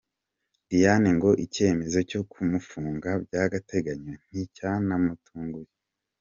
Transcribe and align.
Diane 0.69 1.09
ngo 1.17 1.29
Ikemezo 1.45 1.99
cyo 2.09 2.21
kumufunga 2.31 3.09
by’agateganyo 3.23 4.13
nticyanamutunguye 4.27 5.71